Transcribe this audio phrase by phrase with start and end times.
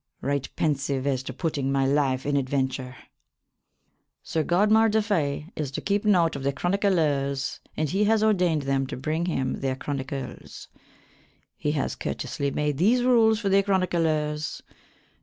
[0.21, 2.95] Right pensyve as to putting my lyfe in adventure.
[4.23, 8.63] Sir Godmar de Fay is to kepe note of the chronyclers and he has ordayned
[8.63, 10.69] them to bring him their chronycles.
[11.55, 14.61] He has curtesly made these rules for the chronyclers.